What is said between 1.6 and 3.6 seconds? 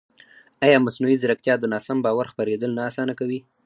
ناسم باور خپرېدل نه اسانه کوي؟